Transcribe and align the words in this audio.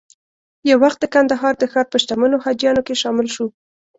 یو 0.69 0.77
وخت 0.83 0.97
د 1.01 1.05
کندهار 1.15 1.53
د 1.57 1.63
ښار 1.71 1.85
په 1.91 1.97
شتمنو 2.03 2.43
حاجیانو 2.45 2.85
کې 2.87 2.99
شامل 3.01 3.27
شو. 3.35 3.47